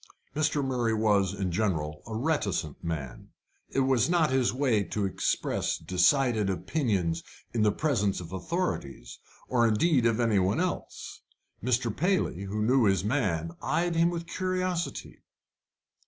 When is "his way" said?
4.31-4.83